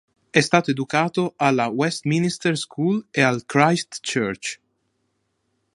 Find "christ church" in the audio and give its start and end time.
3.45-4.59